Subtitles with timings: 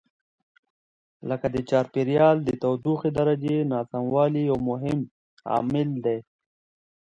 [1.29, 4.99] لکه د چاپېریال د تودوخې درجې ناسموالی یو مهم
[5.51, 6.17] عامل دی.